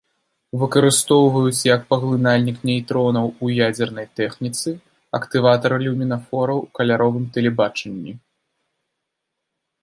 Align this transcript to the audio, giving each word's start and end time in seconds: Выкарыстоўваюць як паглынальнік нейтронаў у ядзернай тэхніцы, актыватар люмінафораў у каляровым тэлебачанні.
Выкарыстоўваюць 0.61 1.65
як 1.75 1.81
паглынальнік 1.93 2.57
нейтронаў 2.69 3.27
у 3.47 3.49
ядзернай 3.67 4.07
тэхніцы, 4.21 4.69
актыватар 5.19 5.71
люмінафораў 5.85 6.57
у 6.63 6.65
каляровым 6.81 7.25
тэлебачанні. 7.37 8.13